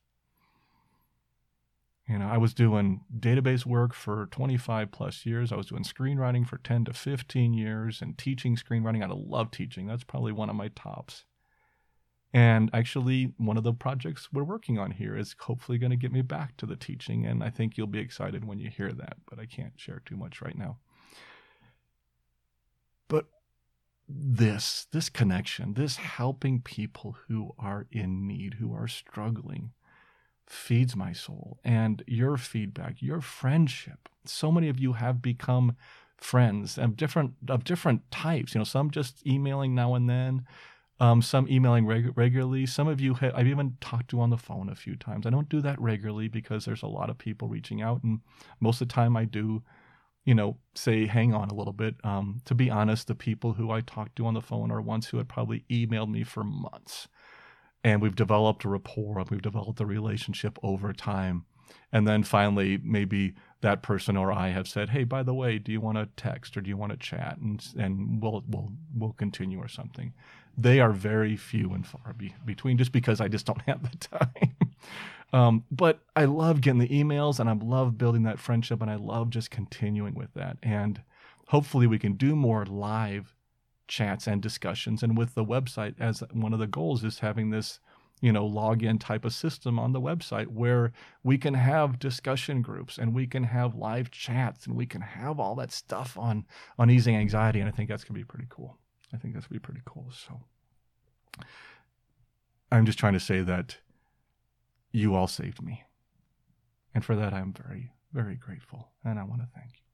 [2.08, 5.50] You know, I was doing database work for 25 plus years.
[5.50, 9.02] I was doing screenwriting for 10 to 15 years and teaching screenwriting.
[9.02, 9.86] I love teaching.
[9.86, 11.24] That's probably one of my tops.
[12.32, 16.12] And actually, one of the projects we're working on here is hopefully going to get
[16.12, 17.24] me back to the teaching.
[17.24, 20.16] And I think you'll be excited when you hear that, but I can't share too
[20.16, 20.78] much right now.
[23.08, 23.26] But
[24.08, 29.72] this, this connection, this helping people who are in need, who are struggling,
[30.46, 35.76] feeds my soul and your feedback your friendship so many of you have become
[36.16, 40.46] friends of different of different types you know some just emailing now and then
[40.98, 42.66] um, some emailing reg- regularly.
[42.66, 45.26] Some of you ha- i've even talked to on the phone a few times.
[45.26, 48.20] I don't do that regularly because there's a lot of people reaching out and
[48.60, 49.62] most of the time i do
[50.24, 51.96] you know say hang on a little bit.
[52.04, 55.08] Um, to be honest the people who i talked to on the phone are ones
[55.08, 57.08] who had probably emailed me for months
[57.84, 61.44] and we've developed a rapport we've developed a relationship over time.
[61.92, 65.72] And then finally maybe that person or i have said hey by the way do
[65.72, 67.38] you want to text or do you want to chat?
[67.38, 70.12] and and we'll we'll we'll continue or something
[70.56, 73.96] they are very few and far be, between just because i just don't have the
[74.18, 74.56] time
[75.32, 78.96] um, but i love getting the emails and i love building that friendship and i
[78.96, 81.00] love just continuing with that and
[81.48, 83.34] hopefully we can do more live
[83.88, 85.02] chats and discussions.
[85.02, 87.80] And with the website, as one of the goals is having this,
[88.20, 90.92] you know, login type of system on the website where
[91.22, 95.38] we can have discussion groups and we can have live chats and we can have
[95.38, 96.46] all that stuff on
[96.78, 97.60] on easing anxiety.
[97.60, 98.78] And I think that's gonna be pretty cool.
[99.12, 100.10] I think that's gonna be pretty cool.
[100.10, 100.40] So
[102.70, 103.78] I'm just trying to say that
[104.92, 105.84] you all saved me.
[106.94, 108.88] And for that I'm very, very grateful.
[109.04, 109.86] And I want to thank you.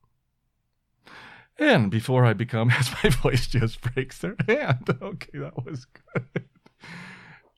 [1.58, 6.44] And before I become, as my voice just breaks their hand, okay, that was good.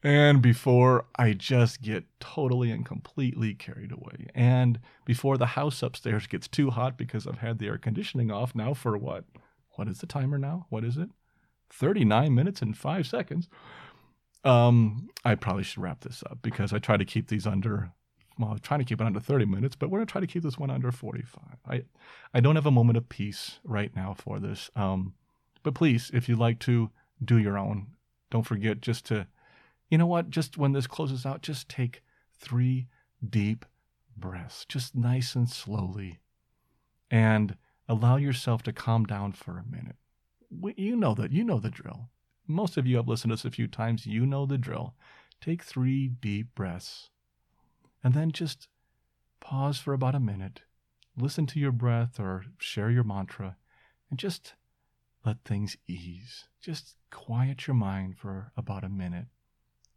[0.02, 4.26] And before I just get totally and completely carried away.
[4.34, 8.54] And before the house upstairs gets too hot because I've had the air conditioning off
[8.54, 9.24] now for what?
[9.76, 10.66] What is the timer now?
[10.68, 11.08] What is it?
[11.70, 13.48] 39 minutes and five seconds.
[14.44, 17.92] Um, I probably should wrap this up because I try to keep these under
[18.38, 20.26] well, I'm trying to keep it under 30 minutes, but we're going to try to
[20.26, 21.42] keep this one under 45.
[21.68, 21.82] I,
[22.32, 24.70] I don't have a moment of peace right now for this.
[24.74, 25.14] Um,
[25.62, 26.90] but please, if you'd like to
[27.24, 27.88] do your own,
[28.30, 29.28] don't forget just to,
[29.88, 32.02] you know what, just when this closes out, just take
[32.38, 32.88] three
[33.24, 33.64] deep
[34.16, 36.18] breaths, just nice and slowly,
[37.10, 37.56] and
[37.88, 39.96] allow yourself to calm down for a minute.
[40.76, 41.32] You know that.
[41.32, 42.10] You know the drill.
[42.46, 44.06] Most of you have listened to us a few times.
[44.06, 44.94] You know the drill.
[45.40, 47.10] Take three deep breaths
[48.02, 48.68] and then just
[49.40, 50.62] pause for about a minute.
[51.16, 53.56] Listen to your breath or share your mantra
[54.10, 54.54] and just
[55.24, 56.44] let things ease.
[56.60, 59.26] Just quiet your mind for about a minute,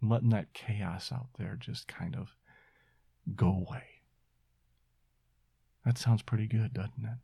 [0.01, 2.36] letting that chaos out there just kind of
[3.36, 3.84] go away.
[5.86, 7.18] That sounds pretty good, doesn't it?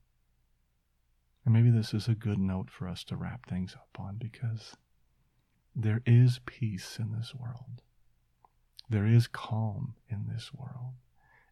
[1.45, 4.77] And maybe this is a good note for us to wrap things up on because
[5.75, 7.81] there is peace in this world.
[8.89, 10.93] There is calm in this world.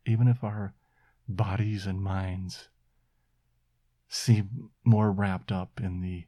[0.05, 0.73] Even if our
[1.27, 2.69] bodies and minds
[4.07, 6.25] seem more wrapped up in the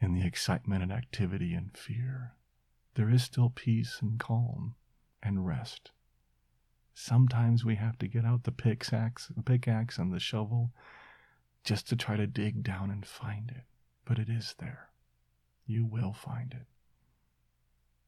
[0.00, 2.34] in the excitement and activity and fear,
[2.94, 4.74] there is still peace and calm
[5.22, 5.92] and rest.
[6.92, 10.72] Sometimes we have to get out the pickaxe, the pickaxe and the shovel
[11.64, 13.64] just to try to dig down and find it,
[14.04, 14.90] but it is there.
[15.66, 16.66] You will find it.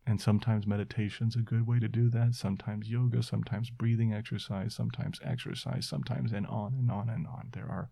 [0.07, 2.34] And sometimes meditation's a good way to do that.
[2.34, 7.48] Sometimes yoga, sometimes breathing exercise, sometimes exercise, sometimes and on and on and on.
[7.52, 7.90] There are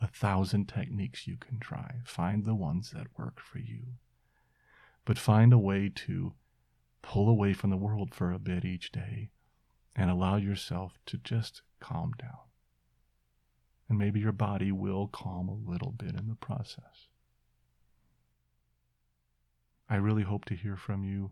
[0.00, 1.96] a thousand techniques you can try.
[2.04, 3.94] Find the ones that work for you.
[5.04, 6.34] But find a way to
[7.02, 9.30] pull away from the world for a bit each day
[9.96, 12.47] and allow yourself to just calm down.
[13.88, 17.08] And maybe your body will calm a little bit in the process.
[19.88, 21.30] I really hope to hear from you.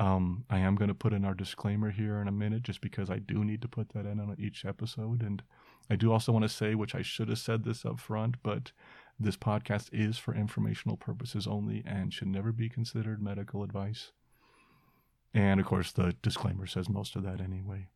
[0.00, 3.10] Um, I am going to put in our disclaimer here in a minute just because
[3.10, 5.22] I do need to put that in on each episode.
[5.22, 5.42] And
[5.90, 8.72] I do also want to say, which I should have said this up front, but
[9.20, 14.12] this podcast is for informational purposes only and should never be considered medical advice.
[15.34, 17.88] And of course, the disclaimer says most of that anyway.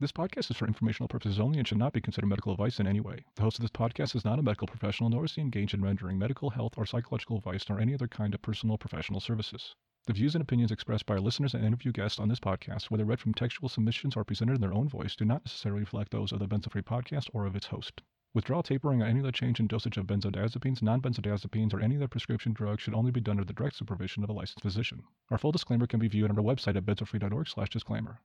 [0.00, 2.86] This podcast is for informational purposes only and should not be considered medical advice in
[2.86, 3.24] any way.
[3.34, 5.82] The host of this podcast is not a medical professional, nor is he engaged in
[5.82, 9.74] rendering medical, health, or psychological advice, nor any other kind of personal professional services.
[10.06, 13.04] The views and opinions expressed by our listeners and interview guests on this podcast, whether
[13.04, 16.30] read from textual submissions or presented in their own voice, do not necessarily reflect those
[16.30, 18.00] of the Benzo-Free podcast or of its host.
[18.34, 22.52] Withdrawal tapering or any other change in dosage of benzodiazepines, non-benzodiazepines, or any other prescription
[22.52, 25.02] drug should only be done under the direct supervision of a licensed physician.
[25.32, 28.20] Our full disclaimer can be viewed on our website at benzofree.org slash disclaimer.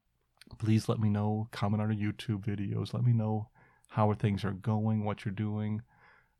[0.57, 3.49] Please let me know, comment on our YouTube videos, let me know
[3.89, 5.81] how things are going, what you're doing.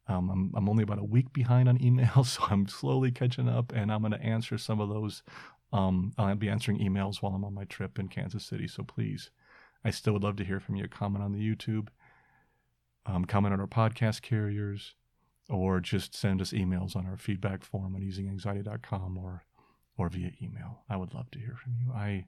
[0.07, 3.71] Um, I'm, I'm only about a week behind on emails, so I'm slowly catching up,
[3.73, 5.23] and I'm going to answer some of those.
[5.71, 9.29] Um, I'll be answering emails while I'm on my trip in Kansas City, so please,
[9.85, 10.87] I still would love to hear from you.
[10.87, 11.87] Comment on the YouTube,
[13.05, 14.95] um, comment on our podcast carriers,
[15.49, 19.43] or just send us emails on our feedback form on easinganxiety.com or
[19.97, 20.83] or via email.
[20.89, 21.91] I would love to hear from you.
[21.93, 22.25] I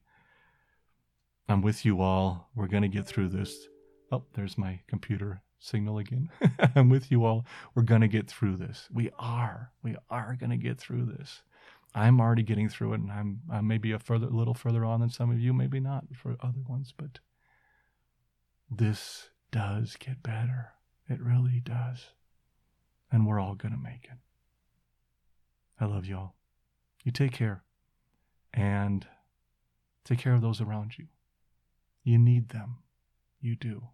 [1.48, 2.50] I'm with you all.
[2.56, 3.68] We're going to get through this.
[4.12, 6.30] Oh, there's my computer signal again.
[6.76, 7.46] I'm with you all.
[7.74, 8.88] We're going to get through this.
[8.92, 9.72] We are.
[9.84, 11.42] We are going to get through this.
[11.94, 15.00] I'm already getting through it, and I'm I may be a further, little further on
[15.00, 17.20] than some of you, maybe not for other ones, but
[18.70, 20.74] this does get better.
[21.08, 22.08] It really does,
[23.12, 24.18] and we're all going to make it.
[25.80, 26.34] I love y'all.
[27.06, 27.64] You take care,
[28.54, 29.08] and
[30.04, 31.08] take care of those around you.
[32.06, 32.78] You need them.
[33.42, 33.90] You do.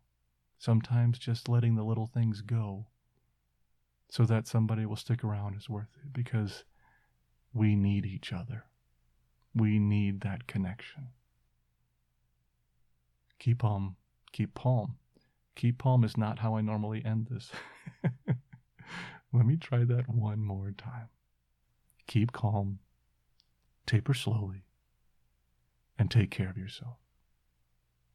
[0.60, 2.88] Sometimes just letting the little things go
[4.10, 6.66] so that somebody will stick around is worth it because
[7.54, 8.66] we need each other.
[9.56, 11.08] We need that connection.
[13.40, 13.96] Keep calm.
[14.34, 14.98] Keep palm.
[15.56, 17.50] Keep palm is not how I normally end this.
[19.34, 21.08] Let me try that one more time.
[22.08, 22.80] Keep calm.
[23.86, 24.66] Taper slowly.
[25.98, 26.98] And take care of yourself.